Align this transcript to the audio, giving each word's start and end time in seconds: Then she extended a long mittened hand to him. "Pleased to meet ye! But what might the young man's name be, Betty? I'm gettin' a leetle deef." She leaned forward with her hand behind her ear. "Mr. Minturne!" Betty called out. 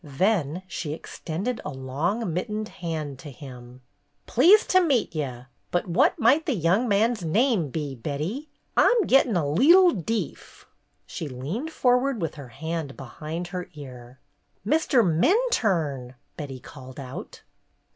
Then 0.03 0.63
she 0.67 0.93
extended 0.93 1.61
a 1.63 1.69
long 1.69 2.33
mittened 2.33 2.69
hand 2.69 3.19
to 3.19 3.29
him. 3.29 3.81
"Pleased 4.25 4.67
to 4.71 4.81
meet 4.81 5.13
ye! 5.13 5.41
But 5.69 5.87
what 5.87 6.17
might 6.17 6.47
the 6.47 6.55
young 6.55 6.87
man's 6.87 7.23
name 7.23 7.69
be, 7.69 7.93
Betty? 7.93 8.49
I'm 8.75 9.03
gettin' 9.03 9.35
a 9.37 9.47
leetle 9.47 9.91
deef." 9.91 10.65
She 11.05 11.27
leaned 11.29 11.69
forward 11.69 12.19
with 12.19 12.33
her 12.33 12.47
hand 12.49 12.97
behind 12.97 13.49
her 13.49 13.69
ear. 13.75 14.19
"Mr. 14.65 15.05
Minturne!" 15.07 16.15
Betty 16.35 16.59
called 16.59 16.99
out. 16.99 17.43